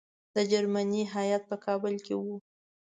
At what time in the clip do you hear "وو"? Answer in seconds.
2.21-2.35